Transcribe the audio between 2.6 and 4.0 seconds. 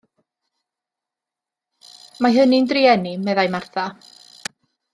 drueni, meddai Martha.